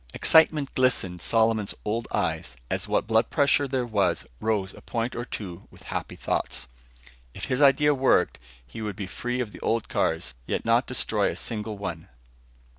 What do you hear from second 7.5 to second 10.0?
idea worked, he would be free of the old